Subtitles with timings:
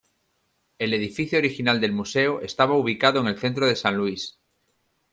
[0.79, 4.39] El edificio original del museo estaba ubicado en el centro de San Luis.